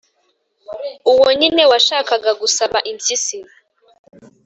[1.11, 3.37] uwo nyine washakaga gusaba impyisi.